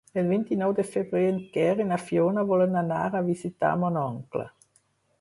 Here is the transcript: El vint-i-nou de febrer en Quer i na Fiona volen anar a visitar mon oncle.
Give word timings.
El 0.19 0.29
vint-i-nou 0.29 0.71
de 0.79 0.85
febrer 0.93 1.21
en 1.33 1.37
Quer 1.57 1.69
i 1.85 1.87
na 1.91 2.01
Fiona 2.05 2.49
volen 2.55 2.83
anar 2.85 3.05
a 3.13 3.25
visitar 3.31 3.79
mon 3.85 4.05
oncle. 4.09 4.53